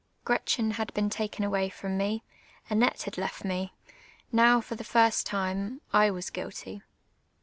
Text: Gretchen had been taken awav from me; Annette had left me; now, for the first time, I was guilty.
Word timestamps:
Gretchen 0.25 0.71
had 0.71 0.91
been 0.95 1.11
taken 1.11 1.45
awav 1.45 1.71
from 1.73 1.95
me; 1.95 2.23
Annette 2.71 3.03
had 3.03 3.19
left 3.19 3.45
me; 3.45 3.75
now, 4.31 4.59
for 4.59 4.73
the 4.73 4.83
first 4.83 5.27
time, 5.27 5.79
I 5.93 6.09
was 6.09 6.31
guilty. 6.31 6.81